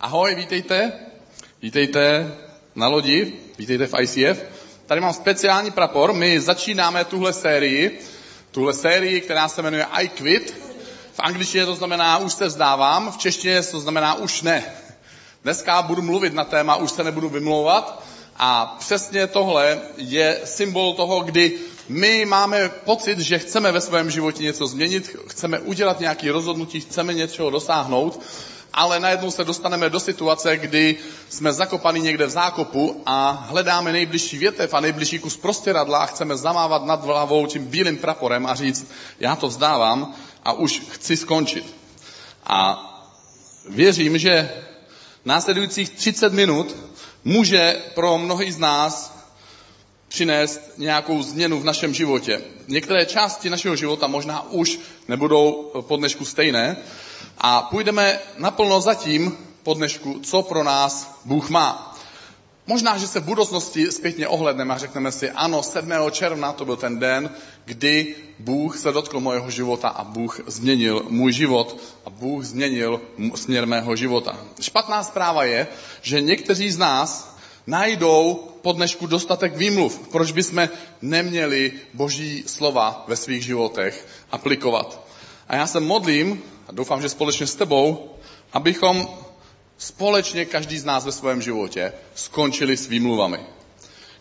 [0.00, 0.92] Ahoj, vítejte.
[1.62, 2.32] Vítejte
[2.74, 4.42] na lodi, vítejte v ICF.
[4.86, 6.12] Tady mám speciální prapor.
[6.12, 8.00] My začínáme tuhle sérii,
[8.50, 10.62] tuhle sérii, která se jmenuje I Quit.
[11.12, 14.64] V angličtině to znamená už se vzdávám, v češtině to znamená už ne.
[15.42, 18.04] Dneska budu mluvit na téma už se nebudu vymlouvat
[18.36, 24.42] a přesně tohle je symbol toho, kdy my máme pocit, že chceme ve svém životě
[24.42, 28.20] něco změnit, chceme udělat nějaké rozhodnutí, chceme něčeho dosáhnout,
[28.72, 30.96] ale najednou se dostaneme do situace, kdy
[31.28, 36.36] jsme zakopaní někde v zákopu a hledáme nejbližší větev a nejbližší kus prostěradla a chceme
[36.36, 41.74] zamávat nad hlavou tím bílým praporem a říct, já to vzdávám a už chci skončit.
[42.46, 42.86] A
[43.68, 44.50] věřím, že
[45.24, 46.76] následujících 30 minut
[47.24, 49.19] může pro mnohý z nás
[50.10, 52.40] přinést nějakou změnu v našem životě.
[52.68, 54.78] Některé části našeho života možná už
[55.08, 56.76] nebudou po dnešku stejné
[57.38, 61.96] a půjdeme naplno zatím po dnešku, co pro nás Bůh má.
[62.66, 65.90] Možná, že se v budoucnosti zpětně ohledneme a řekneme si, ano, 7.
[66.10, 67.30] června to byl ten den,
[67.64, 73.00] kdy Bůh se dotkl mojeho života a Bůh změnil můj život a Bůh změnil
[73.34, 74.36] směr mého života.
[74.60, 75.66] Špatná zpráva je,
[76.02, 80.68] že někteří z nás najdou po dnešku dostatek výmluv, proč bychom
[81.02, 85.06] neměli boží slova ve svých životech aplikovat.
[85.48, 88.10] A já se modlím, a doufám, že společně s tebou,
[88.52, 89.08] abychom
[89.78, 93.38] společně každý z nás ve svém životě skončili s výmluvami.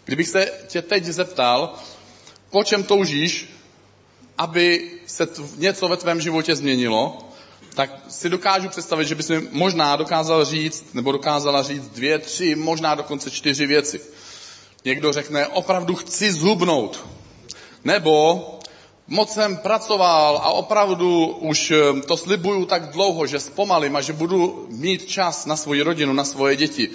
[0.06, 1.74] Kdybych se tě teď zeptal,
[2.50, 3.50] po čem toužíš,
[4.38, 7.29] aby se něco ve tvém životě změnilo,
[7.80, 12.56] tak si dokážu představit, že bys mi možná dokázal říct, nebo dokázala říct dvě, tři,
[12.56, 14.02] možná dokonce čtyři věci.
[14.86, 17.06] Někdo řekne, opravdu chci zhubnout.
[17.84, 18.46] Nebo
[19.08, 24.14] moc jsem pracoval a opravdu už eh, to slibuju tak dlouho, že zpomalím a že
[24.14, 26.90] budu mít čas na svoji rodinu, na svoje děti.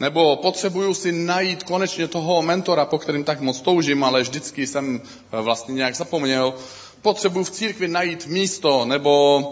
[0.00, 5.02] Nebo potřebuju si najít konečně toho mentora, po kterým tak moc toužím, ale vždycky jsem
[5.02, 6.54] eh, vlastně nějak zapomněl.
[7.02, 9.42] Potřebuju v církvi najít místo, nebo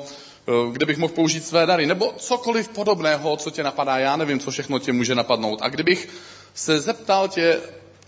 [0.73, 3.99] kde bych mohl použít své dary, nebo cokoliv podobného, co tě napadá.
[3.99, 5.59] Já nevím, co všechno tě může napadnout.
[5.63, 6.09] A kdybych
[6.55, 7.61] se zeptal tě,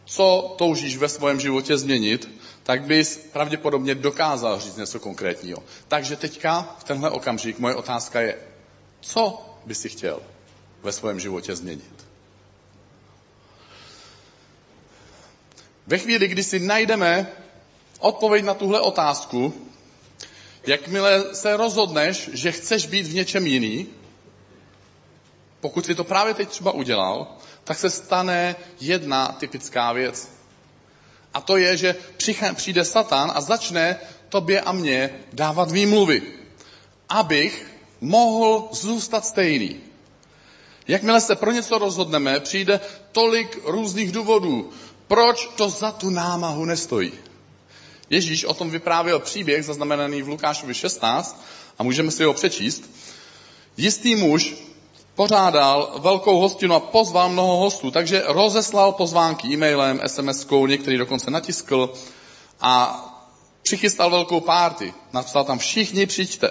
[0.04, 2.31] co toužíš ve svém životě změnit,
[2.62, 5.62] tak bys pravděpodobně dokázal říct něco konkrétního.
[5.88, 8.38] Takže teďka, v tenhle okamžik, moje otázka je,
[9.00, 10.20] co by si chtěl
[10.82, 12.06] ve svém životě změnit?
[15.86, 17.26] Ve chvíli, kdy si najdeme
[18.00, 19.54] odpověď na tuhle otázku,
[20.66, 23.86] jakmile se rozhodneš, že chceš být v něčem jiný,
[25.60, 27.26] pokud si to právě teď třeba udělal,
[27.64, 30.28] tak se stane jedna typická věc.
[31.34, 31.96] A to je, že
[32.54, 36.22] přijde Satan a začne tobě a mně dávat výmluvy,
[37.08, 37.66] abych
[38.00, 39.80] mohl zůstat stejný.
[40.88, 42.80] Jakmile se pro něco rozhodneme, přijde
[43.12, 44.70] tolik různých důvodů,
[45.08, 47.12] proč to za tu námahu nestojí.
[48.12, 51.44] Ježíš o tom vyprávěl příběh zaznamenaný v Lukášovi 16
[51.78, 52.90] a můžeme si ho přečíst.
[53.76, 54.54] Jistý muž
[55.14, 61.92] pořádal velkou hostinu a pozval mnoho hostů, takže rozeslal pozvánky e-mailem, SMS-kou, některý dokonce natiskl
[62.60, 63.04] a
[63.62, 64.94] přichystal velkou párty.
[65.12, 66.50] Napsal tam všichni přijďte.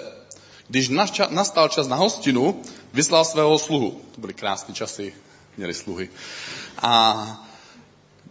[0.68, 0.88] Když
[1.30, 2.62] nastal čas na hostinu,
[2.92, 4.00] vyslal svého sluhu.
[4.14, 5.14] To byly krásné časy,
[5.56, 6.08] měli sluhy.
[6.78, 7.51] A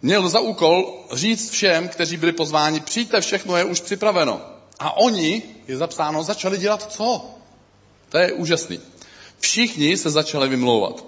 [0.02, 4.40] měl za úkol říct všem, kteří byli pozváni, přijďte, všechno je už připraveno.
[4.78, 7.24] A oni, je zapsáno, začali dělat co?
[8.08, 8.80] To je úžasný.
[9.40, 11.04] Všichni se začali vymlouvat.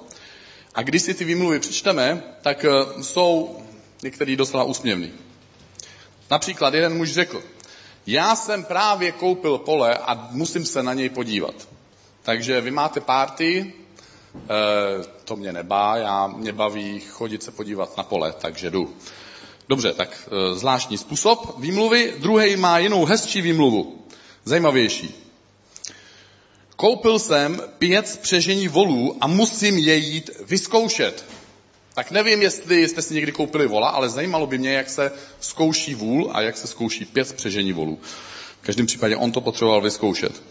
[0.75, 3.63] A když si ty výmluvy přečteme, tak eh, jsou
[4.03, 5.13] některý docela úsměvný.
[6.31, 7.43] Například jeden muž řekl,
[8.07, 11.55] já jsem právě koupil pole a musím se na něj podívat.
[12.23, 13.73] Takže vy máte párty,
[15.25, 18.97] to mě nebá, já mě baví chodit se podívat na pole, takže jdu.
[19.69, 22.15] Dobře, tak eh, zvláštní způsob výmluvy.
[22.19, 24.05] Druhý má jinou hezčí výmluvu,
[24.45, 25.15] zajímavější.
[26.77, 31.25] Koupil jsem pět spřežení volů a musím je jít vyzkoušet.
[31.95, 35.95] Tak nevím, jestli jste si někdy koupili vola, ale zajímalo by mě, jak se zkouší
[35.95, 37.99] vůl a jak se zkouší pět spřežení volů.
[38.63, 40.43] V každém případě on to potřeboval vyzkoušet.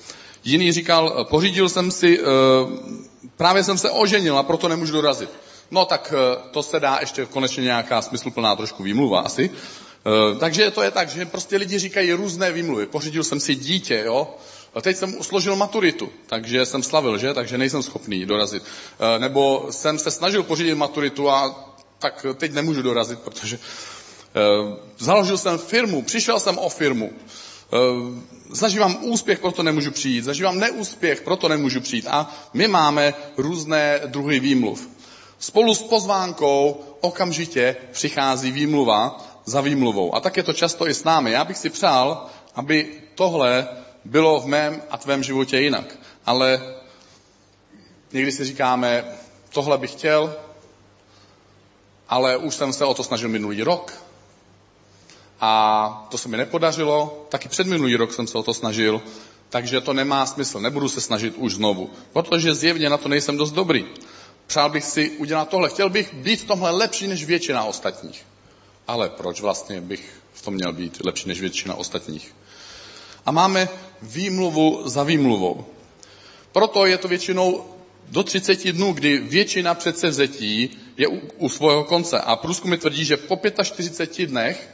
[0.44, 2.24] Jiný říkal, pořídil jsem si, eh,
[3.38, 5.30] právě jsem se oženil a proto nemůžu dorazit.
[5.72, 9.50] No tak eh, to se dá ještě konečně nějaká smysluplná trošku výmluva asi.
[9.50, 12.86] Eh, takže to je tak, že prostě lidi říkají různé výmluvy.
[12.86, 14.36] Pořídil jsem si dítě, jo,
[14.74, 17.34] a teď jsem usložil maturitu, takže jsem slavil, že?
[17.34, 18.64] Takže nejsem schopný dorazit.
[19.18, 21.70] Nebo jsem se snažil pořídit maturitu a
[22.00, 23.60] tak teď nemůžu dorazit, protože
[24.98, 27.14] založil jsem firmu, přišel jsem o firmu.
[28.50, 32.08] Zažívám úspěch, proto nemůžu přijít, zažívám neúspěch, proto nemůžu přijít.
[32.10, 34.90] A my máme různé druhy výmluv.
[35.40, 40.16] Spolu s pozvánkou okamžitě přichází výmluva za výmluvou.
[40.16, 41.32] A tak je to často i s námi.
[41.32, 42.26] Já bych si přál,
[42.56, 43.68] aby tohle
[44.06, 45.98] bylo v mém a tvém životě jinak.
[46.26, 46.62] Ale
[48.14, 49.06] někdy si říkáme,
[49.50, 50.36] tohle bych chtěl,
[52.10, 54.03] ale už jsem se o to snažil minulý rok
[55.46, 59.02] a to se mi nepodařilo, taky před minulý rok jsem se o to snažil,
[59.50, 63.52] takže to nemá smysl, nebudu se snažit už znovu, protože zjevně na to nejsem dost
[63.52, 63.86] dobrý.
[64.48, 68.26] Přál bych si udělat tohle, chtěl bych být v tomhle lepší než většina ostatních.
[68.88, 72.36] Ale proč vlastně bych v tom měl být lepší než většina ostatních?
[73.26, 73.70] A máme
[74.02, 75.66] výmluvu za výmluvou.
[76.52, 77.66] Proto je to většinou
[78.10, 82.20] do 30 dnů, kdy většina předsevzetí je u, u svého konce.
[82.20, 84.74] A průzkumy tvrdí, že po 45 dnech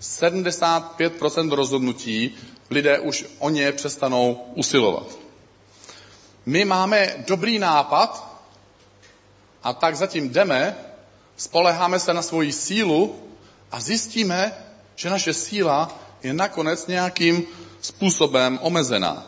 [0.00, 2.34] 75% rozhodnutí
[2.70, 5.06] lidé už o ně přestanou usilovat.
[6.46, 8.38] My máme dobrý nápad
[9.62, 10.76] a tak zatím jdeme,
[11.36, 13.16] spoleháme se na svoji sílu
[13.70, 14.52] a zjistíme,
[14.96, 17.46] že naše síla je nakonec nějakým
[17.80, 19.26] způsobem omezená.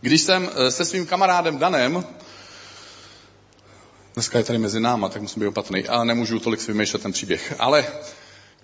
[0.00, 2.04] Když jsem eh, se svým kamarádem Danem,
[4.14, 7.12] dneska je tady mezi náma, tak musím být opatrný, a nemůžu tolik si vymýšlet ten
[7.12, 7.86] příběh, ale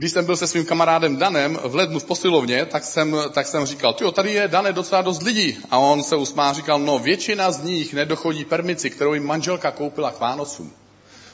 [0.03, 3.67] když jsem byl se svým kamarádem Danem v lednu v posilovně, tak jsem, tak jsem
[3.67, 5.59] říkal, jo, tady je Dane docela dost lidí.
[5.71, 9.71] A on se usmál a říkal, no většina z nich nedochodí permici, kterou jim manželka
[9.71, 10.73] koupila k Vánocům.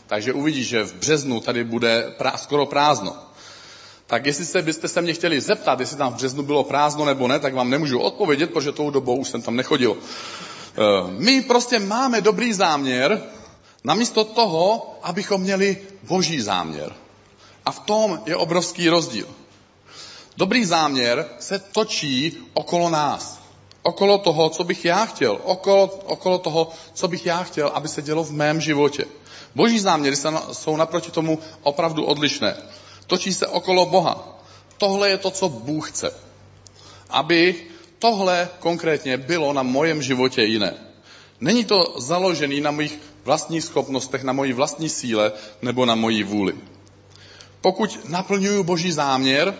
[0.06, 3.16] Takže uvidíš, že v březnu tady bude prá, skoro prázdno.
[4.06, 7.28] Tak jestli se byste se mě chtěli zeptat, jestli tam v březnu bylo prázdno nebo
[7.28, 9.96] ne, tak vám nemůžu odpovědět, protože tou dobou už jsem tam nechodil.
[9.96, 10.80] Eh,
[11.18, 13.22] my prostě máme dobrý záměr,
[13.84, 17.07] namísto toho, abychom měli boží záměr.
[17.68, 19.28] A v tom je obrovský rozdíl.
[20.36, 23.38] Dobrý záměr se točí okolo nás.
[23.82, 25.38] Okolo toho, co bych já chtěl.
[25.44, 29.04] Okolo, okolo toho, co bych já chtěl, aby se dělo v mém životě.
[29.54, 30.16] Boží záměry
[30.52, 32.56] jsou naproti tomu opravdu odlišné.
[33.06, 34.40] Točí se okolo Boha.
[34.78, 36.14] Tohle je to, co Bůh chce.
[37.10, 37.68] Aby
[37.98, 40.74] tohle konkrétně bylo na mojem životě jiné.
[41.40, 45.32] Není to založený na mých vlastních schopnostech, na mojí vlastní síle
[45.62, 46.54] nebo na mojí vůli.
[47.60, 49.54] Pokud naplňuju boží záměr,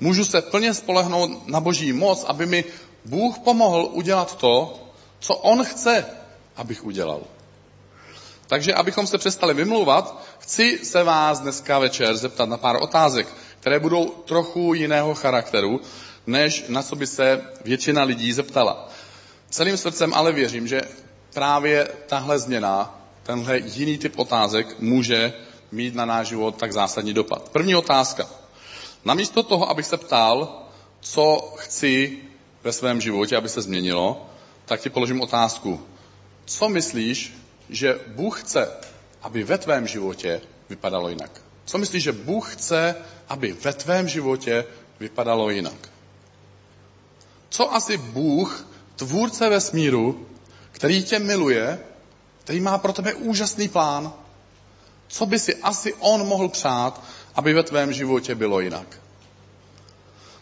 [0.00, 2.64] můžu se plně spolehnout na boží moc, aby mi
[3.04, 4.80] Bůh pomohl udělat to,
[5.20, 6.06] co on chce,
[6.56, 7.20] abych udělal.
[8.46, 13.28] Takže abychom se přestali vymlouvat, chci se vás dneska večer zeptat na pár otázek,
[13.60, 15.80] které budou trochu jiného charakteru,
[16.26, 18.88] než na co by se většina lidí zeptala.
[19.50, 20.80] Celým srdcem ale věřím, že
[21.34, 25.32] právě tahle změna, tenhle jiný typ otázek může
[25.72, 27.48] mít na náš život tak zásadní dopad.
[27.48, 28.28] První otázka.
[29.04, 30.62] Namísto toho, abych se ptal,
[31.00, 32.18] co chci
[32.62, 34.26] ve svém životě, aby se změnilo,
[34.64, 35.80] tak ti položím otázku.
[36.44, 37.34] Co myslíš,
[37.70, 38.70] že Bůh chce,
[39.22, 41.40] aby ve tvém životě vypadalo jinak?
[41.64, 42.96] Co myslíš, že Bůh chce,
[43.28, 44.64] aby ve tvém životě
[45.00, 45.88] vypadalo jinak?
[47.48, 48.66] Co asi Bůh,
[48.96, 50.26] tvůrce vesmíru,
[50.72, 51.78] který tě miluje,
[52.44, 54.12] který má pro tebe úžasný plán,
[55.12, 57.02] co by si asi on mohl přát,
[57.34, 58.98] aby ve tvém životě bylo jinak?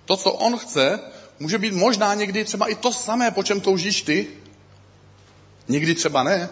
[0.04, 1.00] To, co on chce,
[1.40, 4.26] může být možná někdy třeba i to samé, po čem toužíš ty.
[5.68, 6.48] Někdy třeba ne.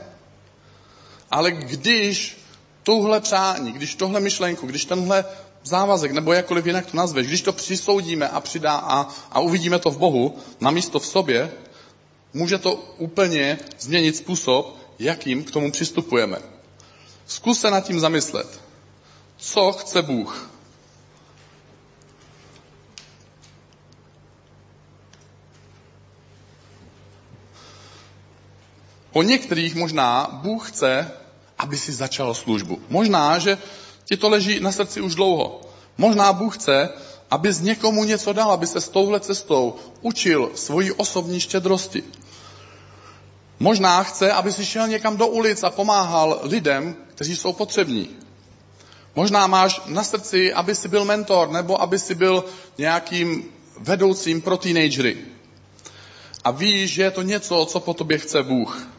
[1.30, 2.38] Ale když
[2.82, 5.24] tuhle přání, když tohle myšlenku, když tenhle
[5.64, 9.90] závazek, nebo jakkoliv jinak to nazveš, když to přisoudíme a přidá a, a uvidíme to
[9.90, 11.52] v Bohu, namísto v sobě,
[12.34, 16.57] může to úplně změnit způsob, jakým k tomu přistupujeme.
[17.28, 18.60] Zkus se nad tím zamyslet.
[19.36, 20.50] Co chce Bůh?
[29.12, 31.12] Po některých možná Bůh chce,
[31.58, 32.82] aby si začal službu.
[32.88, 33.58] Možná, že
[34.04, 35.60] ti to leží na srdci už dlouho.
[35.98, 36.88] Možná Bůh chce,
[37.30, 42.04] aby z někomu něco dal, aby se s touhle cestou učil svoji osobní štědrosti.
[43.60, 48.08] Možná chce, aby si šel někam do ulic a pomáhal lidem, kteří jsou potřební.
[49.14, 52.44] Možná máš na srdci, aby si byl mentor, nebo aby si byl
[52.78, 53.44] nějakým
[53.78, 55.16] vedoucím pro teenagery.
[56.44, 58.97] A víš, že je to něco, co po tobě chce Bůh.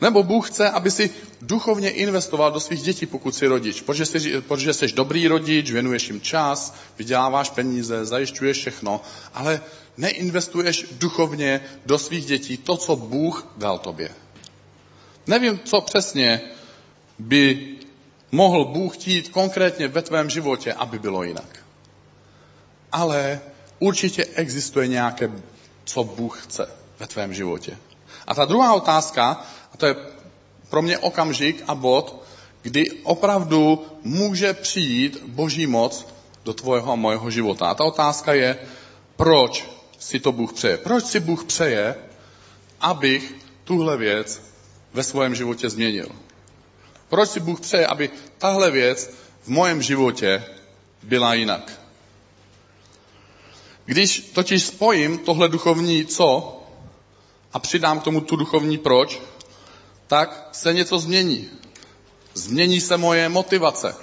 [0.00, 1.10] Nebo Bůh chce, aby si
[1.42, 3.80] duchovně investoval do svých dětí, pokud jsi rodič.
[3.80, 9.00] Protože jsi, protože jsi dobrý rodič, věnuješ jim čas, vyděláváš peníze, zajišťuješ všechno,
[9.34, 9.60] ale
[9.96, 14.10] neinvestuješ duchovně do svých dětí to, co Bůh dal tobě.
[15.26, 16.40] Nevím, co přesně
[17.18, 17.76] by
[18.32, 21.64] mohl Bůh chtít konkrétně ve tvém životě, aby bylo jinak.
[22.92, 23.40] Ale
[23.78, 25.32] určitě existuje nějaké,
[25.84, 27.76] co Bůh chce ve tvém životě.
[28.26, 29.94] A ta druhá otázka, a to je
[30.70, 32.22] pro mě okamžik a bod,
[32.62, 36.06] kdy opravdu může přijít boží moc
[36.44, 37.66] do tvojeho a mojeho života.
[37.66, 38.58] A ta otázka je,
[39.16, 39.64] proč
[39.98, 40.76] si to Bůh přeje?
[40.76, 41.94] Proč si Bůh přeje,
[42.80, 44.42] abych tuhle věc
[44.92, 46.08] ve svém životě změnil?
[47.08, 49.10] Proč si Bůh přeje, aby tahle věc
[49.42, 50.44] v mojem životě
[51.02, 51.80] byla jinak?
[53.84, 56.56] Když totiž spojím tohle duchovní co
[57.56, 59.20] a přidám k tomu tu duchovní proč,
[60.06, 61.48] tak se něco změní.
[62.34, 63.96] Změní se moje motivace.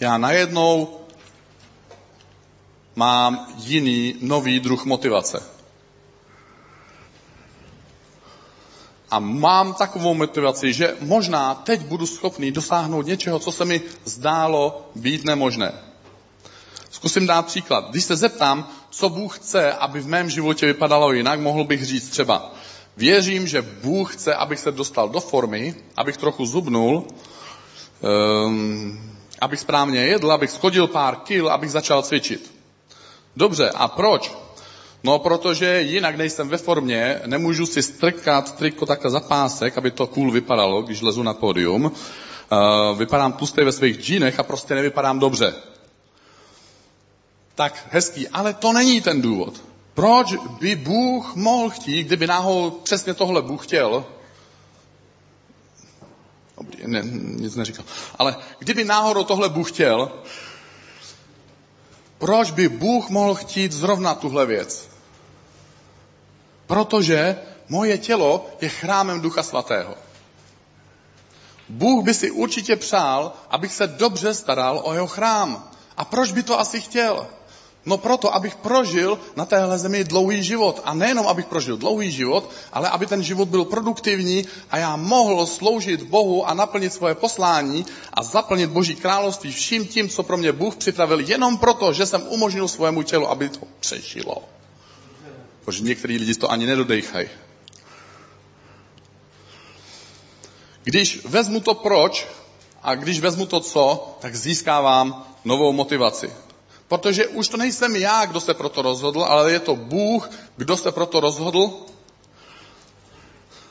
[0.00, 1.00] Já najednou
[2.96, 5.42] mám jiný, nový druh motivace.
[9.10, 14.90] A mám takovou motivaci, že možná teď budu schopný dosáhnout něčeho, co se mi zdálo
[14.94, 15.91] být nemožné.
[17.02, 17.90] Zkusím dát příklad.
[17.90, 22.08] Když se zeptám, co Bůh chce, aby v mém životě vypadalo jinak, mohl bych říct
[22.08, 22.54] třeba,
[22.96, 27.04] věřím, že Bůh chce, abych se dostal do formy, abych trochu zubnul,
[28.46, 29.00] um,
[29.40, 32.52] abych správně jedl, abych schodil pár kil, abych začal cvičit.
[33.36, 34.32] Dobře, a proč?
[35.02, 40.06] No, protože jinak nejsem ve formě, nemůžu si strkat triko takhle za pásek, aby to
[40.06, 41.84] cool vypadalo, když lezu na pódium.
[41.84, 45.54] Uh, vypadám tlustý ve svých džínech a prostě nevypadám dobře.
[47.62, 49.62] Tak hezký, ale to není ten důvod.
[49.94, 54.04] Proč by Bůh mohl chtít, kdyby náhodou přesně tohle Bůh chtěl,
[56.86, 57.84] ne, nic neříkal.
[58.18, 60.12] Ale kdyby náhodou tohle Bůh chtěl,
[62.18, 64.88] proč by Bůh mohl chtít zrovna tuhle věc?
[66.66, 67.38] Protože
[67.68, 69.94] moje tělo je chrámem Ducha Svatého.
[71.68, 75.70] Bůh by si určitě přál, abych se dobře staral o jeho chrám.
[75.96, 77.26] A proč by to asi chtěl?
[77.86, 80.80] No proto, abych prožil na téhle zemi dlouhý život.
[80.84, 85.46] A nejenom, abych prožil dlouhý život, ale aby ten život byl produktivní a já mohl
[85.46, 90.52] sloužit Bohu a naplnit svoje poslání a zaplnit Boží království vším tím, co pro mě
[90.52, 94.36] Bůh připravil, jenom proto, že jsem umožnil svému tělu, aby to přežilo.
[95.64, 97.28] Protože některý lidi to ani nedodejchají.
[100.84, 102.26] Když vezmu to proč
[102.82, 106.30] a když vezmu to co, tak získávám novou motivaci.
[106.92, 110.92] Protože už to nejsem já, kdo se proto rozhodl, ale je to Bůh, kdo se
[110.92, 111.70] proto rozhodl.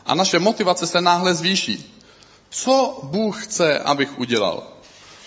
[0.06, 2.02] A naše motivace se náhle zvýší.
[2.50, 4.64] Co Bůh chce, abych udělal?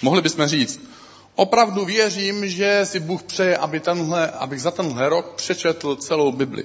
[0.02, 0.80] Mohli bychom říct,
[1.34, 6.64] opravdu věřím, že si Bůh přeje, aby tenhle, abych za tenhle rok přečetl celou Bibli.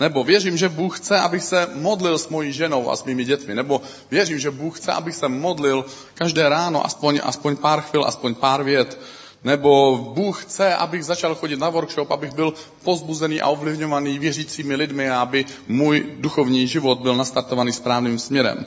[0.00, 3.54] Nebo věřím, že Bůh chce, abych se modlil s mojí ženou a s mými dětmi.
[3.54, 5.84] Nebo věřím, že Bůh chce, abych se modlil
[6.14, 8.98] každé ráno aspoň, aspoň pár chvil, aspoň pár vět
[9.44, 15.10] nebo Bůh chce, abych začal chodit na workshop, abych byl pozbuzený a ovlivňovaný věřícími lidmi
[15.10, 18.66] a aby můj duchovní život byl nastartovaný správným směrem.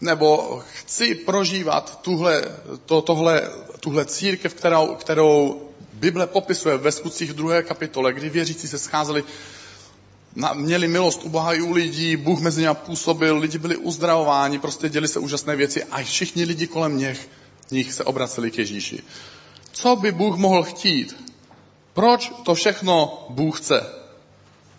[0.00, 2.42] Nebo chci prožívat tuhle,
[2.86, 3.42] to, tohle,
[3.80, 5.62] tuhle církev, kterou, kterou
[5.92, 9.24] Bible popisuje ve skutcích druhé kapitole, kdy věřící se scházeli,
[10.34, 14.58] na, měli milost u Boha i u lidí, Bůh mezi nimi působil, lidi byli uzdravováni,
[14.58, 17.28] prostě děli se úžasné věci a všichni lidi kolem nich,
[17.70, 19.02] nich se obraceli k Ježíši.
[19.76, 21.16] Co by Bůh mohl chtít?
[21.92, 23.86] Proč to všechno Bůh chce?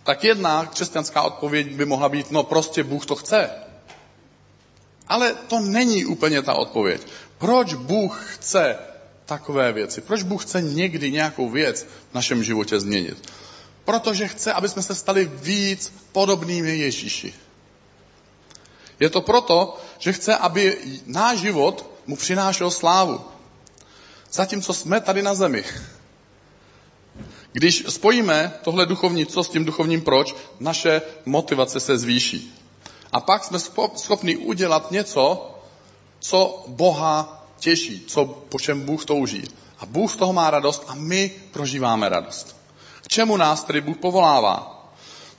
[0.02, 3.50] Tak jedna křesťanská odpověď by mohla být, no prostě Bůh to chce.
[5.08, 7.06] Ale to není úplně ta odpověď.
[7.38, 8.76] Proč Bůh chce
[9.24, 10.00] takové věci?
[10.00, 13.30] Proč Bůh chce někdy nějakou věc v našem životě změnit?
[13.84, 17.34] Protože chce, aby jsme se stali víc podobnými Ježíši.
[19.00, 23.37] Je to proto, že chce, aby náš život mu přinášel slávu
[24.32, 25.64] zatímco jsme tady na zemi.
[27.52, 32.54] Když spojíme tohle duchovní co s tím duchovním proč, naše motivace se zvýší.
[33.12, 33.58] A pak jsme
[33.96, 35.50] schopni udělat něco,
[36.20, 39.44] co Boha těší, co, po čem Bůh touží.
[39.78, 42.56] A Bůh z toho má radost a my prožíváme radost.
[43.02, 44.88] K čemu nás tedy Bůh povolává?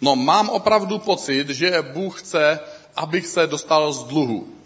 [0.01, 2.60] No mám opravdu pocit, že Bůh chce,
[2.96, 4.58] abych se dostal z dluhu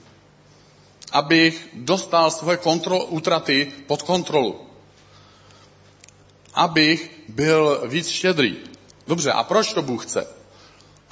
[1.13, 4.59] abych dostal svoje kontrol, útraty pod kontrolu.
[6.53, 8.57] Abych byl víc štědrý.
[9.07, 10.27] Dobře, a proč to Bůh chce?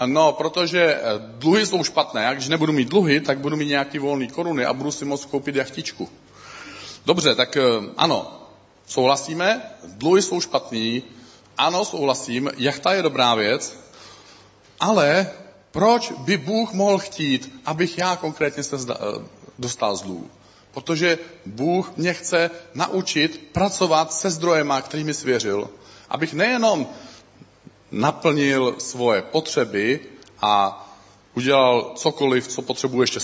[0.06, 2.28] No, protože eh, dluhy jsou špatné.
[2.28, 5.26] A když nebudu mít dluhy, tak budu mít nějaký volný koruny a budu si moct
[5.26, 6.10] koupit jachtičku.
[7.06, 7.62] Dobře, tak eh,
[7.98, 8.42] ano,
[8.86, 11.04] souhlasíme, dluhy jsou špatný,
[11.58, 13.80] ano, souhlasím, jachta je dobrá věc,
[14.80, 15.32] ale
[15.72, 18.96] proč by Bůh mohl chtít, abych já konkrétně se eh,
[19.62, 20.30] dostal z dluhů.
[20.74, 25.70] Protože Bůh mě chce naučit pracovat se zdrojema, kterými svěřil.
[26.10, 26.88] Abych nejenom
[27.92, 30.00] naplnil svoje potřeby
[30.42, 30.88] a
[31.36, 33.20] udělal cokoliv, co potřebuji ještě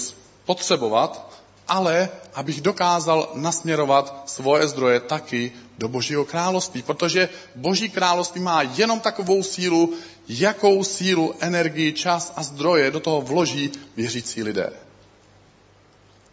[0.46, 1.30] potřebovat,
[1.68, 9.00] ale abych dokázal nasměrovat svoje zdroje taky do Božího království, protože Boží království má jenom
[9.00, 9.94] takovou sílu,
[10.28, 14.87] jakou sílu, energii, čas a zdroje do toho vloží věřící lidé.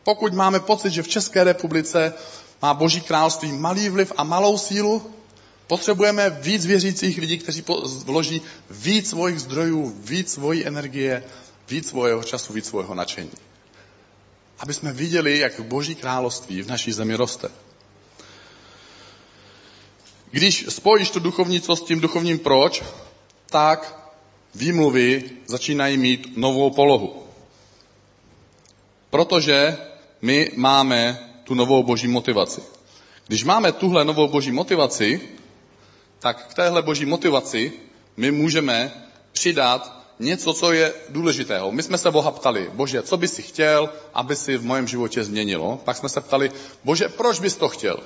[0.04, 2.14] Pokud máme pocit, že v České republice
[2.62, 5.10] má Boží království malý vliv a malou sílu,
[5.66, 7.64] potřebujeme víc věřících lidí, kteří
[8.04, 11.24] vloží víc svých zdrojů, víc svojí energie,
[11.68, 13.30] víc svého času, víc svého nadšení.
[14.58, 17.48] Aby jsme viděli, jak Boží království v naší zemi roste.
[20.30, 22.84] Když spojíš to duchovnictvo s tím duchovním proč,
[23.46, 24.10] tak
[24.54, 27.22] výmluvy začínají mít novou polohu.
[29.10, 29.76] Protože
[30.24, 32.62] my máme tu novou boží motivaci.
[33.26, 35.20] Když máme tuhle novou boží motivaci,
[36.18, 37.72] tak k téhle boží motivaci
[38.16, 38.92] my můžeme
[39.32, 41.72] přidat něco, co je důležitého.
[41.72, 45.24] My jsme se Boha ptali, Bože, co bys si chtěl, aby si v mém životě
[45.24, 45.80] změnilo?
[45.84, 46.52] Pak jsme se ptali,
[46.84, 48.00] Bože, proč bys to chtěl?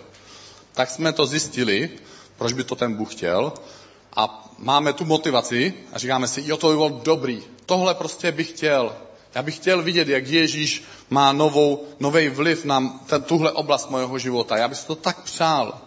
[0.73, 1.91] Tak jsme to zjistili,
[2.39, 3.53] proč by to ten Bůh chtěl.
[4.17, 7.43] A máme tu motivaci a říkáme si, jo, to by bylo dobrý.
[7.67, 9.08] Tohle prostě bych chtěl.
[9.35, 14.57] Já bych chtěl vidět, jak Ježíš má novou, nový vliv na tuhle oblast mojeho života.
[14.57, 15.81] Já bych si to tak přál.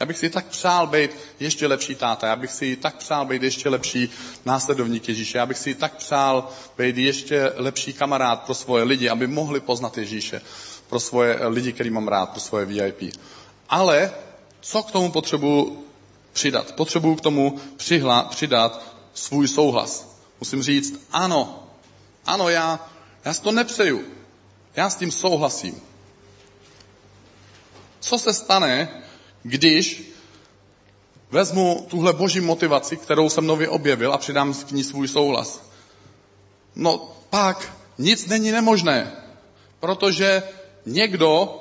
[0.00, 3.42] Já bych si tak přál být ještě lepší táta, já bych si tak přál být
[3.42, 4.10] ještě lepší
[4.44, 9.26] následovník Ježíše, já bych si tak přál být ještě lepší kamarád pro svoje lidi, aby
[9.26, 10.40] mohli poznat Ježíše,
[10.88, 13.14] pro svoje lidi, který mám rád, pro svoje VIP.
[13.68, 14.12] Ale
[14.60, 15.86] co k tomu potřebuji
[16.32, 16.72] přidat?
[16.72, 18.82] Potřebuji k tomu přihla, přidat
[19.14, 20.18] svůj souhlas.
[20.40, 21.67] Musím říct, ano,
[22.28, 22.88] ano, já,
[23.24, 24.04] já si to nepřeju.
[24.76, 25.82] Já s tím souhlasím.
[28.00, 29.02] Co se stane,
[29.42, 30.12] když
[31.30, 35.60] vezmu tuhle boží motivaci, kterou jsem nově objevil a přidám k ní svůj souhlas?
[36.76, 39.12] No pak nic není nemožné,
[39.80, 40.42] protože
[40.86, 41.60] někdo,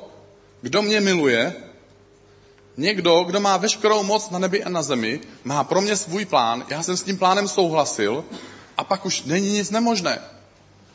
[0.61, 1.55] kdo mě miluje,
[2.77, 6.65] někdo, kdo má veškerou moc na nebi a na zemi, má pro mě svůj plán,
[6.69, 8.25] já jsem s tím plánem souhlasil
[8.77, 10.36] a pak už není nic nemožné.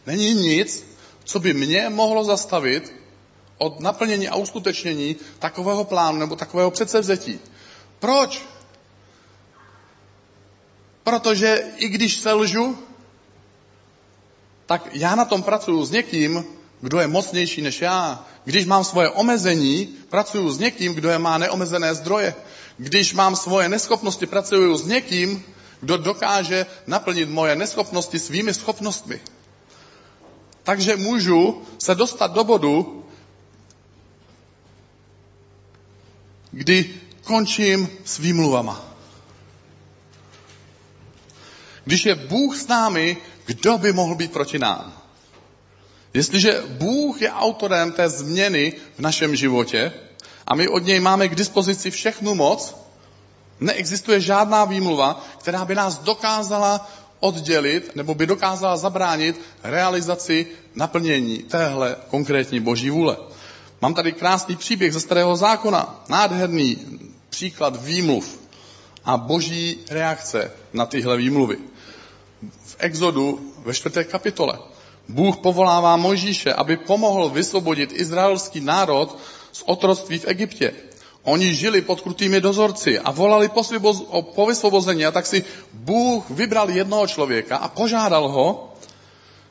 [0.07, 0.87] Není nic,
[1.25, 2.93] co by mě mohlo zastavit
[3.59, 7.41] od naplnění a uskutečnění takového plánu nebo takového předsevzetí.
[7.99, 8.43] Proč?
[11.05, 12.79] Protože i když se lžu,
[14.67, 16.45] tak já na tom pracuji s někým,
[16.81, 18.27] kdo je mocnější než já.
[18.45, 22.35] Když mám svoje omezení, pracuji s někým, kdo je má neomezené zdroje.
[22.77, 25.45] Když mám svoje neschopnosti, pracuji s někým,
[25.81, 29.21] kdo dokáže naplnit moje neschopnosti svými schopnostmi.
[30.63, 33.05] Takže můžu se dostat do bodu,
[36.51, 36.95] kdy
[37.25, 38.85] končím s výmluvama.
[41.85, 45.03] Když je Bůh s námi, kdo by mohl být proti nám?
[46.15, 49.93] Jestliže Bůh je autorem té změny v našem životě
[50.47, 52.77] a my od něj máme k dispozici všechnu moc,
[53.61, 56.91] neexistuje žádná výmluva, která by nás dokázala
[57.23, 63.17] oddělit nebo by dokázala zabránit realizaci naplnění téhle konkrétní boží vůle.
[63.81, 66.79] Mám tady krásný příběh ze starého zákona, nádherný
[67.31, 68.41] příklad výmluv
[69.05, 71.59] a boží reakce na tyhle výmluvy.
[72.67, 74.59] V Exodu ve čtvrté kapitole
[75.09, 79.19] Bůh povolává Mojžíše, aby pomohl vysvobodit izraelský národ
[79.53, 80.73] z otroctví v Egyptě.
[81.25, 84.03] Oni žili pod krutými dozorci a volali po, sviboz,
[84.35, 88.75] po vysvobození a tak si Bůh vybral jednoho člověka a požádal ho,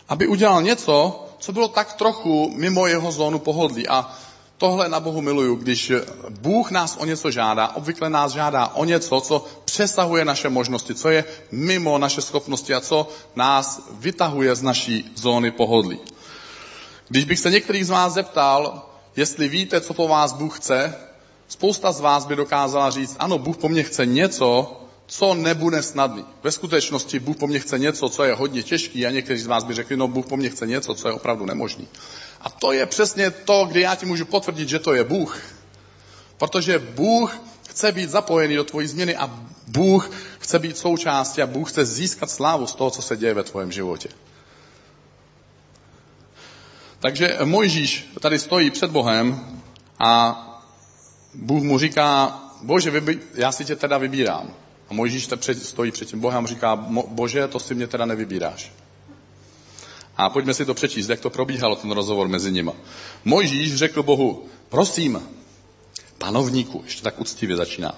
[0.10, 3.88] aby udělal něco, co bylo tak trochu mimo jeho zónu pohodlí.
[3.88, 4.12] A
[4.58, 5.92] tohle na Bohu miluju, když
[6.30, 11.10] Bůh nás o něco žádá, obvykle nás žádá o něco, co přesahuje naše možnosti, co
[11.10, 16.00] je mimo naše schopnosti a co nás vytahuje z naší zóny pohodlí.
[17.10, 20.96] Když bych se některých z vás zeptal, jestli víte, co po vás Bůh chce,
[21.52, 26.26] Spousta z vás by dokázala říct, ano, Bůh po mně chce něco, co nebude snadný.
[26.44, 29.64] Ve skutečnosti Bůh po mně chce něco, co je hodně těžký a někteří z vás
[29.64, 31.88] by řekli, no Bůh po mně chce něco, co je opravdu nemožný.
[32.42, 35.42] A to je přesně to, kdy já ti můžu potvrdit, že to je Bůh.
[36.38, 41.72] Protože Bůh chce být zapojený do tvojí změny a Bůh chce být součástí a Bůh
[41.72, 44.10] chce získat slávu z toho, co se děje ve tvém životě.
[47.00, 49.62] Takže Mojžíš tady stojí před Bohem
[50.00, 50.48] a
[51.34, 54.54] Bůh mu říká, bože, vybi- já si tě teda vybírám.
[54.90, 56.76] A Mojžíš stojí před tím Bohem a říká,
[57.08, 58.72] bože, to si mě teda nevybíráš.
[60.18, 62.72] A pojďme si to přečíst, jak to probíhalo, ten rozhovor mezi nimi.
[63.26, 65.22] Mojžíš řekl Bohu, prosím,
[66.18, 67.96] panovníku, ještě tak úctivě začíná,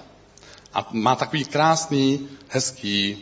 [0.74, 3.18] A má takový krásný, hezký,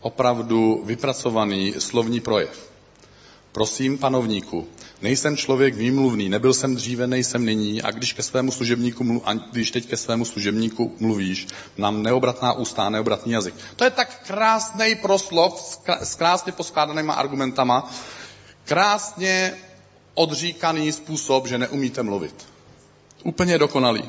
[0.00, 2.70] opravdu vypracovaný slovní projev.
[3.56, 4.68] Prosím, panovníku,
[5.02, 9.70] nejsem člověk výmluvný, nebyl jsem dříve, nejsem nyní a když ke svému služebníku, a když
[9.70, 13.54] teď ke svému služebníku mluvíš, nám neobratná ústa, neobratný jazyk.
[13.76, 17.92] To je tak krásný proslov s krásně poskládanýma argumentama,
[18.64, 19.54] krásně
[20.14, 22.46] odříkaný způsob, že neumíte mluvit.
[23.24, 24.04] Úplně dokonalý.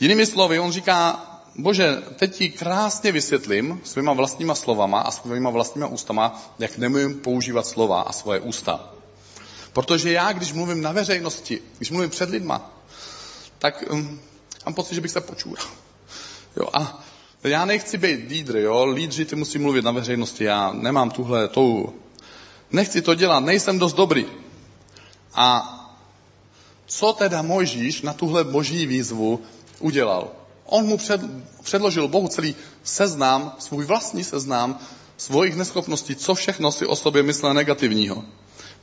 [0.00, 5.86] Jinými slovy, on říká, Bože, teď ti krásně vysvětlím svýma vlastníma slovama a svýma vlastníma
[5.86, 8.90] ústama, jak nemůžu používat slova a svoje ústa.
[9.72, 12.70] Protože já, když mluvím na veřejnosti, když mluvím před lidma,
[13.58, 14.20] tak um,
[14.66, 15.66] mám pocit, že bych se počůral.
[16.56, 17.04] Jo, a
[17.44, 21.92] já nechci být lídr, jo, lídři ty musí mluvit na veřejnosti, já nemám tuhle tou,
[22.72, 24.26] nechci to dělat, nejsem dost dobrý.
[25.34, 25.70] A
[26.86, 29.42] co teda Mojžíš na tuhle boží výzvu
[29.80, 30.30] udělal?
[30.66, 31.20] On mu před,
[31.62, 34.78] předložil Bohu celý seznam, svůj vlastní seznam
[35.16, 38.24] svojich neschopností, co všechno si o sobě myslel negativního.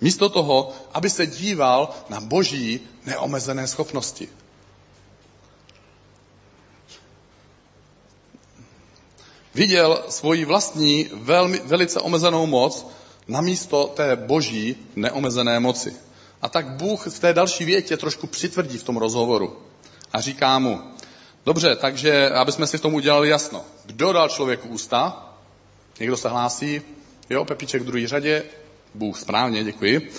[0.01, 4.29] Místo toho, aby se díval na boží neomezené schopnosti.
[9.55, 12.87] Viděl svoji vlastní velmi, velice omezenou moc
[13.27, 15.95] na místo té boží neomezené moci.
[16.41, 19.57] A tak Bůh v té další větě trošku přitvrdí v tom rozhovoru
[20.13, 20.81] a říká mu,
[21.45, 23.63] dobře, takže aby jsme si v tom udělali jasno.
[23.85, 25.27] Kdo dal člověku ústa?
[25.99, 26.81] Někdo se hlásí?
[27.29, 28.43] Jo, Pepiček v druhé řadě.
[28.93, 30.11] Bůh, správně, děkuji.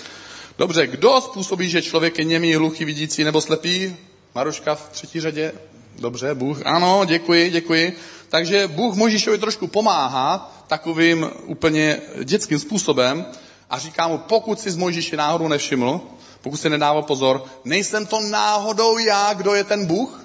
[0.57, 3.95] Dobře, kdo způsobí, že člověk je němý, hluchý, vidící nebo slepý?
[4.35, 5.51] Maruška v třetí řadě.
[5.99, 6.61] Dobře, Bůh.
[6.65, 7.97] Ano, děkuji, děkuji.
[8.29, 13.25] Takže Bůh Možíšovi trošku pomáhá takovým úplně dětským způsobem
[13.69, 16.01] a říká mu, pokud si z Mojžíše náhodou nevšiml,
[16.41, 20.22] pokud si nedával pozor, nejsem to náhodou já, kdo je ten Bůh?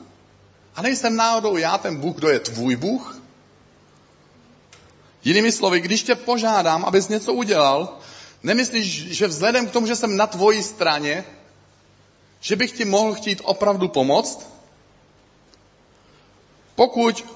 [0.79, 3.23] A nejsem náhodou já ten Bůh, kdo je tvůj Bůh?
[5.25, 7.99] Jinými slovy, když tě požádám, abys něco udělal,
[8.43, 11.25] nemyslíš, že vzhledem k tomu, že jsem na tvojí straně,
[12.41, 14.47] že bych ti mohl chtít opravdu pomoct?
[16.75, 17.27] Pokud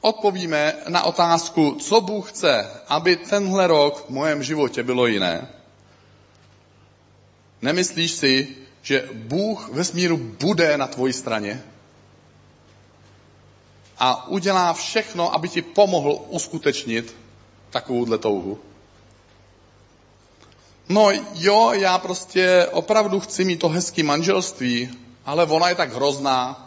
[0.00, 5.48] odpovíme na otázku, co Bůh chce, aby tenhle rok v mém životě bylo jiné,
[7.62, 11.62] nemyslíš si, že Bůh ve smíru bude na tvojí straně
[13.98, 17.16] a udělá všechno, aby ti pomohl uskutečnit
[17.70, 18.58] takovouhle touhu?
[20.88, 24.90] No jo, já prostě opravdu chci mít to hezký manželství,
[25.24, 26.62] ale ona je tak hrozná,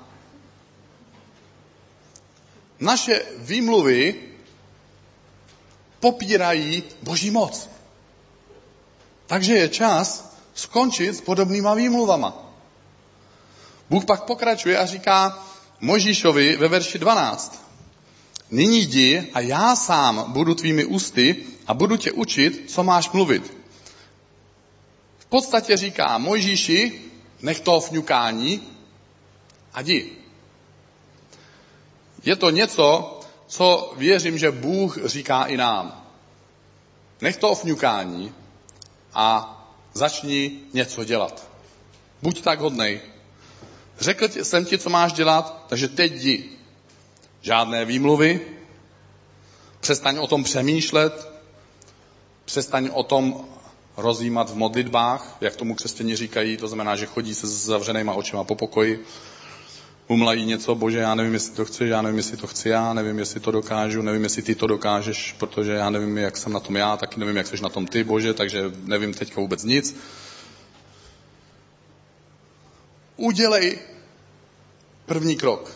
[2.79, 4.15] naše výmluvy
[5.99, 7.69] popírají boží moc.
[9.27, 12.33] Takže je čas skončit s podobnýma výmluvama.
[13.89, 15.45] Bůh pak pokračuje a říká
[15.81, 17.65] Možíšovi ve verši 12.
[18.51, 21.35] Nyní jdi a já sám budu tvými ústy
[21.67, 23.57] a budu tě učit, co máš mluvit.
[25.17, 27.01] V podstatě říká Mojžíši,
[27.41, 28.61] nech to fňukání
[29.73, 30.11] a jdi.
[32.23, 36.05] Je to něco, co věřím, že Bůh říká i nám.
[37.21, 38.33] Nech to ofňukání
[39.13, 39.55] a
[39.93, 41.47] začni něco dělat.
[42.21, 43.01] Buď tak hodnej.
[43.99, 46.49] Řekl jsem ti, co máš dělat, takže teď jdi.
[47.41, 48.41] Žádné výmluvy,
[49.79, 51.31] přestaň o tom přemýšlet,
[52.45, 53.45] přestaň o tom
[53.97, 58.43] rozjímat v modlitbách, jak tomu křesťani říkají, to znamená, že chodí se s zavřenýma očima
[58.43, 59.05] po pokoji,
[60.07, 63.19] umlají něco, bože, já nevím, jestli to chci, já nevím, jestli to chci já, nevím,
[63.19, 66.75] jestli to dokážu, nevím, jestli ty to dokážeš, protože já nevím, jak jsem na tom
[66.75, 69.95] já, taky nevím, jak jsi na tom ty, bože, takže nevím teďka vůbec nic.
[73.19, 73.79] Udělej
[75.05, 75.71] první krok.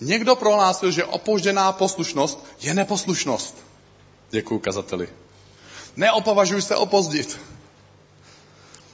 [0.00, 3.56] Někdo prohlásil, že opožděná poslušnost je neposlušnost.
[4.30, 5.08] Děkuji kazateli.
[5.96, 7.38] Neopovažuj se opozdit.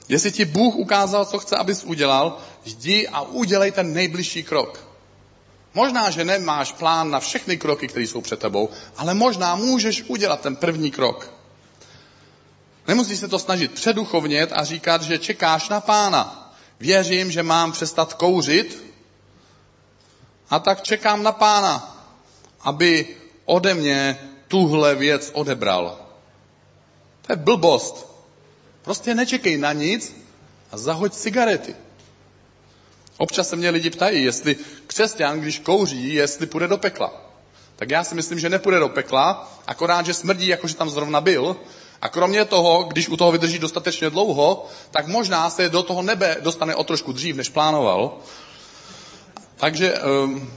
[0.09, 4.87] Jestli ti Bůh ukázal, co chce, abys udělal, jdi a udělej ten nejbližší krok.
[5.73, 10.41] Možná, že nemáš plán na všechny kroky, které jsou před tebou, ale možná můžeš udělat
[10.41, 11.34] ten první krok.
[12.87, 16.53] Nemusíš se to snažit předuchovnět a říkat, že čekáš na pána.
[16.79, 18.83] Věřím, že mám přestat kouřit
[20.49, 22.05] a tak čekám na pána,
[22.61, 24.17] aby ode mě
[24.47, 25.99] tuhle věc odebral.
[27.21, 28.15] To je blbost.
[28.81, 30.15] Prostě nečekej na nic
[30.71, 31.75] a zahoď cigarety.
[33.17, 34.55] Občas se mě lidi ptají, jestli
[34.87, 37.13] křesťan, když kouří, jestli půjde do pekla.
[37.75, 41.21] Tak já si myslím, že nepůjde do pekla, akorát, že smrdí, jako že tam zrovna
[41.21, 41.57] byl.
[42.05, 46.37] A kromě toho, když u toho vydrží dostatečně dlouho, tak možná se do toho nebe
[46.41, 48.17] dostane o trošku dřív, než plánoval.
[49.55, 50.53] Takže um,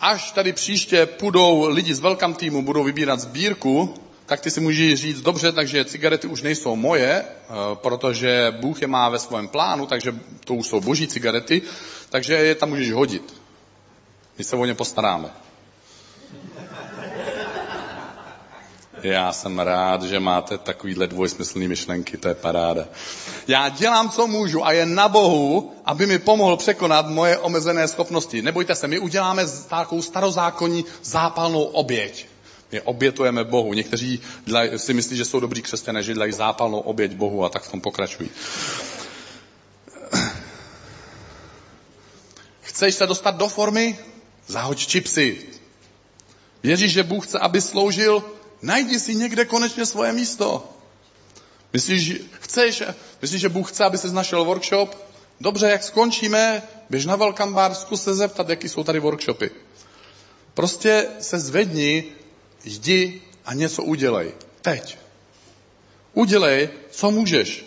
[0.00, 3.94] až tady příště půjdou lidi z Welcome týmu, budou vybírat sbírku,
[4.26, 8.86] tak ty si můžeš říct, dobře, takže cigarety už nejsou moje, eh, protože Bůh je
[8.86, 11.62] má ve svém plánu, takže to už jsou boží cigarety,
[12.10, 13.34] takže je tam můžeš hodit.
[14.38, 15.49] My se o ně postaráme.
[19.02, 22.88] Já jsem rád, že máte takovýhle dvojsmyslný myšlenky, to je paráda.
[23.48, 28.42] Já dělám, co můžu a je na Bohu, aby mi pomohl překonat moje omezené schopnosti.
[28.42, 32.26] Nebojte se, my uděláme takovou starozákonní zápalnou oběť.
[32.72, 33.74] My obětujeme Bohu.
[33.74, 34.20] Někteří
[34.76, 37.80] si myslí, že jsou dobrý křesťané, že dělají zápalnou oběť Bohu a tak v tom
[37.80, 38.30] pokračují.
[42.60, 43.98] Chceš se dostat do formy?
[44.46, 45.38] Zahoď čipsy.
[46.62, 48.24] Věříš, že Bůh chce, aby sloužil?
[48.62, 50.68] Najdi si někde konečně svoje místo.
[51.72, 52.82] Myslíš, chceš,
[53.22, 54.96] myslíš, že Bůh chce, aby se našel workshop?
[55.40, 59.50] Dobře, jak skončíme, běž na Welcome Bar, zkus se zeptat, jaký jsou tady workshopy.
[60.54, 62.04] Prostě se zvedni,
[62.64, 64.32] jdi a něco udělej.
[64.62, 64.98] Teď.
[66.12, 67.64] Udělej, co můžeš.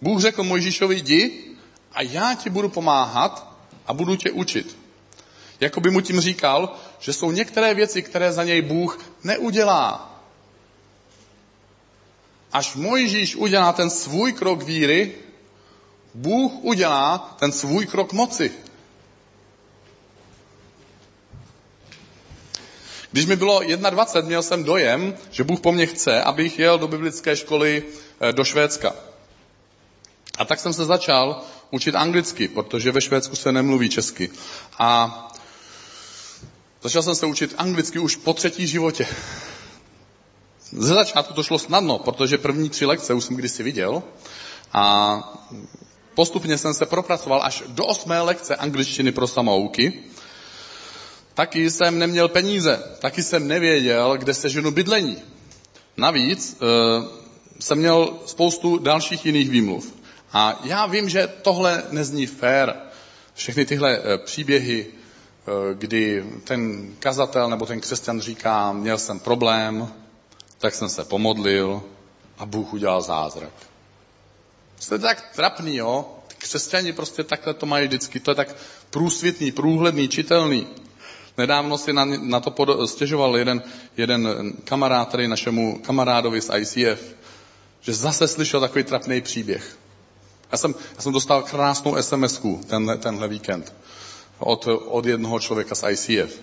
[0.00, 1.44] Bůh řekl Mojžíšovi, jdi
[1.92, 4.76] a já ti budu pomáhat a budu tě učit.
[5.60, 10.15] Jako by mu tím říkal, že jsou některé věci, které za něj Bůh neudělá.
[12.56, 15.12] Až Mojžíš udělá ten svůj krok víry,
[16.14, 18.52] Bůh udělá ten svůj krok moci.
[23.12, 26.88] Když mi bylo 21, měl jsem dojem, že Bůh po mně chce, abych jel do
[26.88, 27.84] biblické školy
[28.20, 28.94] eh, do Švédska.
[30.38, 34.30] A tak jsem se začal učit anglicky, protože ve Švédsku se nemluví česky.
[34.78, 34.88] A
[36.82, 39.06] začal jsem se učit anglicky už po třetí životě.
[40.76, 44.02] Ze začátku to šlo snadno, protože první tři lekce už jsem kdysi viděl
[44.72, 45.18] a
[46.14, 49.92] postupně jsem se propracoval až do osmé lekce angličtiny pro samouky.
[51.34, 55.16] Taky jsem neměl peníze, taky jsem nevěděl, kde se ženu bydlení.
[55.96, 56.66] Navíc e,
[57.60, 59.94] jsem měl spoustu dalších jiných výmluv.
[60.32, 62.76] A já vím, že tohle nezní fér.
[63.34, 69.88] Všechny tyhle e, příběhy, e, kdy ten kazatel nebo ten křesťan říká, měl jsem problém,
[70.58, 71.82] tak jsem se pomodlil
[72.38, 73.52] a Bůh udělal zázrak.
[74.80, 76.06] Jste tak trapný, jo?
[76.38, 78.20] Křesťani prostě takhle to mají vždycky.
[78.20, 78.56] To je tak
[78.90, 80.66] průsvitný, průhledný, čitelný.
[81.38, 83.62] Nedávno si na, na to pod, stěžoval jeden,
[83.96, 87.14] jeden kamarád tady našemu kamarádovi z ICF,
[87.80, 89.76] že zase slyšel takový trapný příběh.
[90.52, 93.74] Já jsem, já jsem dostal krásnou sms tenhle, tenhle víkend
[94.38, 96.40] od, od jednoho člověka z ICF.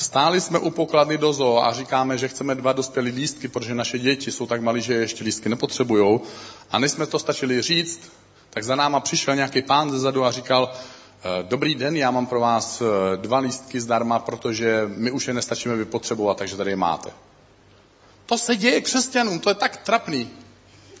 [0.00, 3.98] Stáli jsme u pokladny do zoo a říkáme, že chceme dva dospělí lístky, protože naše
[3.98, 6.20] děti jsou tak malí, že ještě lístky nepotřebují.
[6.70, 8.12] A než jsme to stačili říct,
[8.50, 12.26] tak za náma přišel nějaký pán ze zadu a říkal, eh, dobrý den, já mám
[12.26, 16.76] pro vás eh, dva lístky zdarma, protože my už je nestačíme vypotřebovat, takže tady je
[16.76, 17.10] máte.
[18.26, 20.30] To se děje křesťanům, to je tak trapný.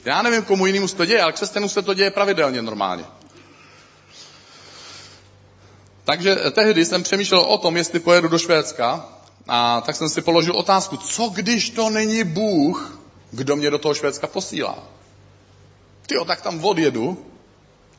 [0.04, 3.04] Já nevím, komu jinému se to děje, ale křesťanům se to děje pravidelně normálně.
[6.10, 9.08] Takže tehdy jsem přemýšlel o tom, jestli pojedu do Švédska,
[9.48, 12.98] a tak jsem si položil otázku, co když to není Bůh,
[13.30, 14.78] kdo mě do toho Švédska posílá?
[16.06, 17.26] Ty tak tam odjedu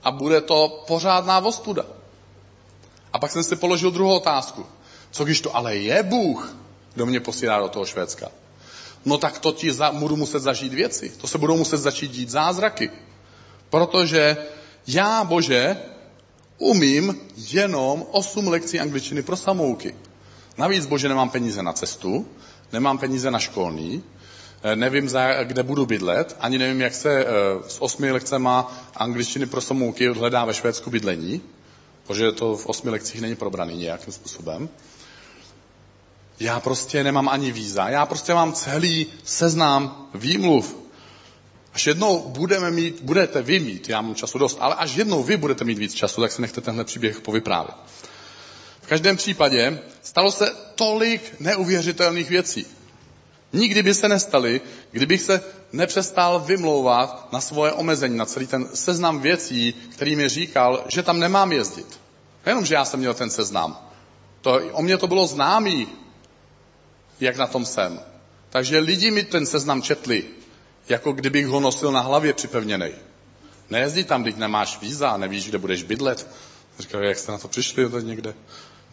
[0.04, 1.86] a bude to pořádná vostuda.
[3.14, 4.66] A pak jsem si položil druhou otázku.
[5.12, 6.56] Co když to ale je Bůh,
[6.94, 8.28] kdo mě posílá do toho Švédska?
[9.06, 11.10] No tak to ti za, budu muset zažít věci.
[11.22, 12.92] To se budou muset začít dít zázraky.
[13.70, 14.38] Protože
[14.88, 15.78] já, Bože,
[16.62, 17.18] umím
[17.52, 19.96] jenom 8 lekcí angličtiny pro samouky.
[20.58, 22.28] Navíc, bože, nemám peníze na cestu,
[22.74, 24.04] nemám peníze na školní,
[24.64, 27.28] eh, nevím, za, kde budu bydlet, ani nevím, jak se eh,
[27.68, 31.42] s osmi lekcema angličtiny pro samouky hledá ve Švédsku bydlení,
[32.08, 34.70] protože to v osmi lekcích není probraný nějakým způsobem.
[36.40, 40.81] Já prostě nemám ani víza, já prostě mám celý seznam výmluv,
[41.74, 45.38] Až jednou budeme mít, budete vy mít, já mám času dost, ale až jednou vy
[45.38, 47.76] budete mít víc času, tak si nechte tenhle příběh povyprávět.
[48.82, 52.66] V každém případě stalo se tolik neuvěřitelných věcí.
[53.54, 59.20] Nikdy by se nestaly, kdybych se nepřestal vymlouvat na svoje omezení, na celý ten seznam
[59.20, 62.00] věcí, který mi říkal, že tam nemám jezdit.
[62.46, 63.90] Nejenom, že já jsem měl ten seznam.
[64.42, 65.88] To, o mě to bylo známý,
[67.20, 68.00] jak na tom jsem.
[68.50, 70.24] Takže lidi mi ten seznam četli
[70.90, 72.92] jako kdybych ho nosil na hlavě připevněný.
[73.70, 76.28] Nejezdí tam, když nemáš víza, nevíš, kde budeš bydlet.
[76.80, 78.34] Říkal, jak jste na to přišli, to někde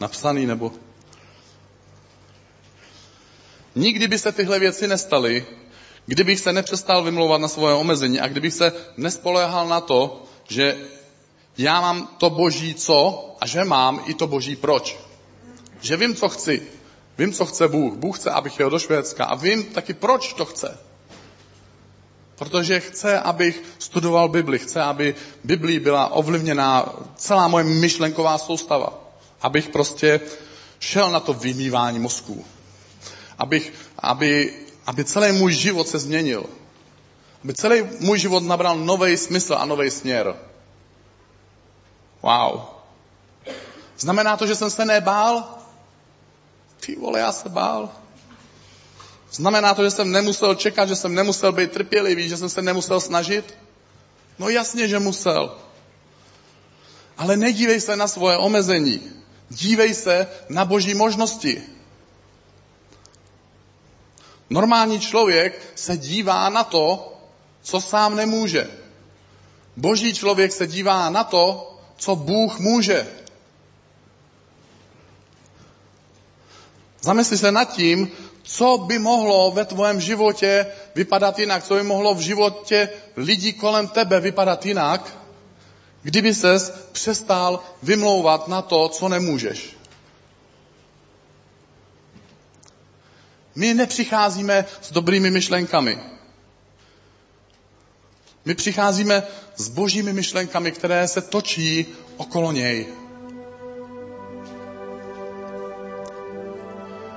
[0.00, 0.72] napsaný, nebo...
[3.74, 5.46] Nikdy by se tyhle věci nestaly,
[6.06, 10.76] kdybych se nepřestal vymlouvat na svoje omezení a kdybych se nespoléhal na to, že
[11.58, 14.98] já mám to boží co a že mám i to boží proč.
[15.80, 16.62] Že vím, co chci
[17.18, 17.94] Vím, co chce Bůh.
[17.94, 20.78] Bůh chce, abych jel do Švédska a vím taky, proč to chce.
[22.38, 28.98] Protože chce, abych studoval Bibli, chce, aby Biblí byla ovlivněná celá moje myšlenková soustava.
[29.42, 30.20] Abych prostě
[30.78, 32.44] šel na to vymývání mozků.
[33.38, 34.54] Abych, aby,
[34.86, 36.44] aby celý můj život se změnil.
[37.44, 40.34] Aby celý můj život nabral nový smysl a nový směr.
[42.22, 42.60] Wow.
[43.98, 45.58] Znamená to, že jsem se nebál?
[46.80, 47.90] Ty vole, já se bál.
[49.32, 53.00] Znamená to, že jsem nemusel čekat, že jsem nemusel být trpělivý, že jsem se nemusel
[53.00, 53.54] snažit?
[54.38, 55.58] No jasně, že musel.
[57.16, 59.02] Ale nedívej se na svoje omezení.
[59.48, 61.62] Dívej se na boží možnosti.
[64.50, 67.16] Normální člověk se dívá na to,
[67.62, 68.70] co sám nemůže.
[69.76, 73.06] Boží člověk se dívá na to, co Bůh může.
[77.00, 78.10] Zamysli se nad tím,
[78.48, 83.88] co by mohlo ve tvém životě vypadat jinak, co by mohlo v životě lidí kolem
[83.88, 85.16] tebe vypadat jinak,
[86.02, 89.76] kdyby ses přestal vymlouvat na to, co nemůžeš.
[93.54, 95.98] My nepřicházíme s dobrými myšlenkami.
[98.44, 99.22] My přicházíme
[99.56, 102.86] s božími myšlenkami, které se točí okolo něj.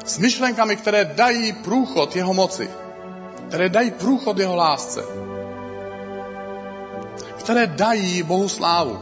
[0.05, 2.69] S myšlenkami, které dají průchod jeho moci.
[3.47, 5.03] Které dají průchod jeho lásce.
[7.39, 8.99] Které dají Bohu slávu.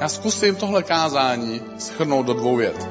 [0.00, 2.88] Já zkusím tohle kázání schrnout do dvou vět.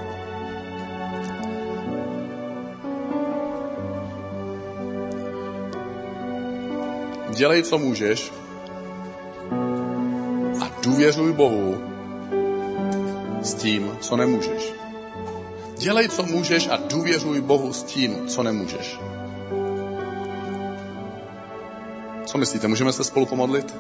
[7.30, 8.32] Dělej, co můžeš
[10.62, 11.93] a důvěřuj Bohu
[13.44, 14.74] s tím, co nemůžeš.
[15.78, 19.00] Dělej, co můžeš a důvěřuj Bohu s tím, co nemůžeš.
[22.26, 23.76] Co myslíte, můžeme se spolu pomodlit?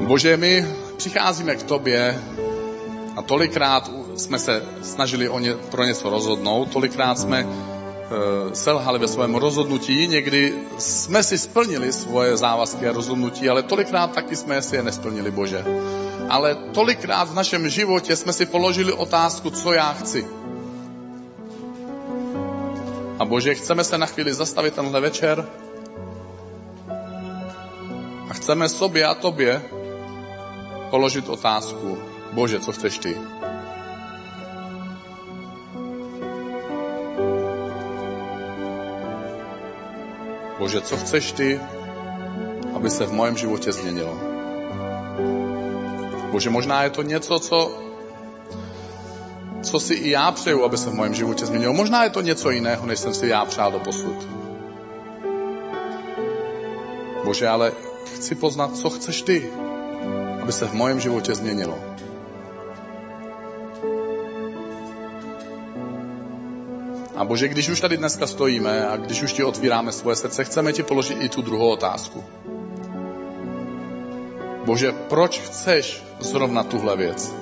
[0.00, 2.22] Bože, my přicházíme k tobě
[3.16, 7.52] a tolikrát jsme se snažili o ně, pro něco rozhodnout, tolikrát jsme uh,
[8.52, 14.36] selhali ve svém rozhodnutí, někdy jsme si splnili svoje závazky a rozhodnutí, ale tolikrát taky
[14.36, 15.64] jsme si je nesplnili, Bože.
[16.28, 20.26] Ale tolikrát v našem životě jsme si položili otázku, co já chci.
[23.18, 25.48] A Bože, chceme se na chvíli zastavit tenhle večer
[28.30, 29.62] a chceme sobě a tobě
[30.90, 31.98] položit otázku,
[32.32, 33.16] Bože, co chceš ty?
[40.58, 41.60] Bože, co chceš ty,
[42.74, 44.35] aby se v mojem životě změnilo?
[46.36, 47.78] Bože, možná je to něco, co,
[49.62, 51.72] co si i já přeju, aby se v mojem životě změnilo.
[51.72, 54.28] Možná je to něco jiného, než jsem si já přál do posud.
[57.24, 57.72] Bože, ale
[58.14, 59.50] chci poznat, co chceš ty
[60.42, 61.78] aby se v mojem životě změnilo.
[67.16, 70.72] A Bože, když už tady dneska stojíme a když už ti otvíráme svoje srdce, chceme
[70.72, 72.24] ti položit i tu druhou otázku.
[74.66, 77.34] Bože, proč chceš zrovna tuhle věc?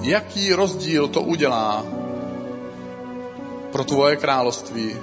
[0.00, 1.84] Jaký rozdíl to udělá
[3.72, 4.96] pro tvoje království,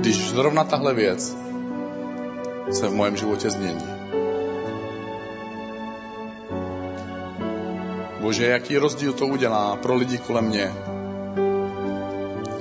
[0.00, 1.36] když zrovna tahle věc
[2.70, 3.86] se v mém životě změní.
[8.20, 10.72] Bože, jaký rozdíl to udělá pro lidi kolem mě,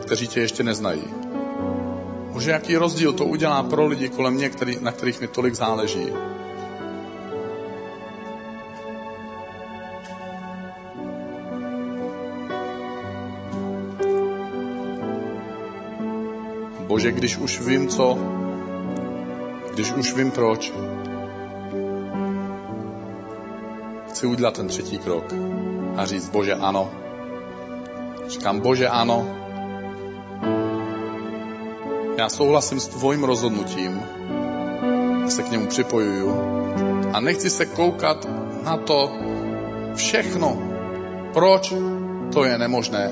[0.01, 1.28] kteří tě ještě neznají.
[2.39, 6.07] Bože, jaký rozdíl to udělá pro lidi kolem mě, který, na kterých mi tolik záleží.
[16.87, 18.17] Bože, když už vím, co
[19.73, 20.73] když už vím proč,
[24.09, 25.33] chci udělat ten třetí krok
[25.95, 26.91] a říct, Bože, ano.
[28.27, 29.48] Říkám, Bože, ano.
[32.19, 34.03] Já souhlasím s tvojím rozhodnutím,
[35.27, 36.35] se k němu připojuju
[37.13, 38.27] a nechci se koukat
[38.63, 39.11] na to
[39.95, 40.57] všechno,
[41.33, 41.73] proč
[42.33, 43.11] to je nemožné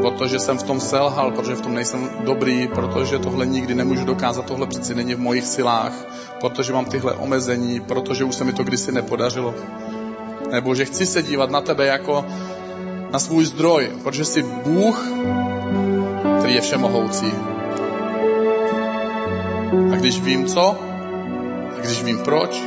[0.00, 4.46] protože jsem v tom selhal, protože v tom nejsem dobrý, protože tohle nikdy nemůžu dokázat,
[4.46, 5.92] tohle přeci není v mojich silách,
[6.40, 9.54] protože mám tyhle omezení, protože už se mi to kdysi nepodařilo.
[10.50, 12.24] Nebo že chci se dívat na tebe jako
[13.12, 15.06] na svůj zdroj, protože jsi Bůh,
[16.50, 17.32] který je všemohoucí.
[19.92, 20.76] A když vím co,
[21.76, 22.62] a když vím proč,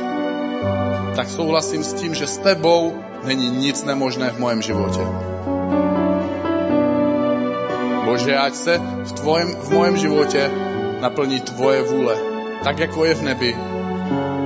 [1.16, 5.04] tak souhlasím s tím, že s tebou není nic nemožné v mém životě.
[8.04, 10.50] Bože, ať se v, tvojem, v mojem životě
[11.00, 12.16] naplní tvoje vůle,
[12.64, 13.56] tak jako je v nebi,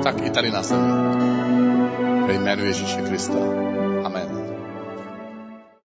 [0.02, 0.92] tak i tady na zemi.
[2.26, 3.67] Ve jménu Ježíše Krista.